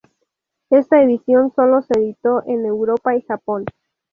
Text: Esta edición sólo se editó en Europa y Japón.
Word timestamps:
Esta 0.71 0.99
edición 1.03 1.53
sólo 1.55 1.83
se 1.83 1.93
editó 1.99 2.41
en 2.47 2.65
Europa 2.65 3.15
y 3.15 3.21
Japón. 3.21 3.65